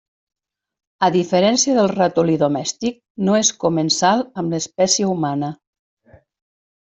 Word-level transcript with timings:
A 1.07 1.09
diferència 1.15 1.75
del 1.79 1.89
ratolí 1.91 2.37
domèstic, 2.45 2.97
no 3.27 3.35
és 3.43 3.51
comensal 3.65 4.23
amb 4.43 4.57
l'espècie 4.57 5.11
humana. 5.15 5.51